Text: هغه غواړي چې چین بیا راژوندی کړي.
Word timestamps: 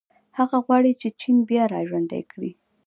هغه 0.37 0.57
غواړي 0.65 0.91
چې 1.01 1.07
چین 1.21 1.37
بیا 1.49 1.63
راژوندی 1.75 2.21
کړي. 2.31 2.51